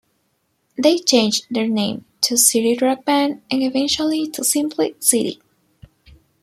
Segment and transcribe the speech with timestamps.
[0.79, 5.39] They changed their name to City Rock Band and eventually to simply City.